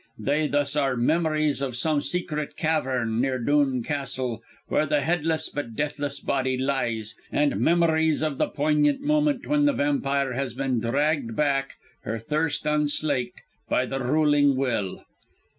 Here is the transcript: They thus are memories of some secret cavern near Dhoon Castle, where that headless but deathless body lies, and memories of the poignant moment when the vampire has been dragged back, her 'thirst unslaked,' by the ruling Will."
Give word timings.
They 0.17 0.47
thus 0.47 0.75
are 0.75 0.97
memories 0.97 1.61
of 1.61 1.75
some 1.75 2.01
secret 2.01 2.57
cavern 2.57 3.21
near 3.21 3.37
Dhoon 3.37 3.83
Castle, 3.85 4.41
where 4.67 4.87
that 4.87 5.03
headless 5.03 5.47
but 5.49 5.75
deathless 5.75 6.19
body 6.19 6.57
lies, 6.57 7.13
and 7.31 7.57
memories 7.59 8.23
of 8.23 8.39
the 8.39 8.47
poignant 8.47 9.01
moment 9.01 9.45
when 9.45 9.65
the 9.65 9.73
vampire 9.73 10.33
has 10.33 10.55
been 10.55 10.79
dragged 10.79 11.35
back, 11.35 11.75
her 12.01 12.17
'thirst 12.17 12.65
unslaked,' 12.65 13.43
by 13.69 13.85
the 13.85 13.99
ruling 13.99 14.55
Will." 14.55 15.03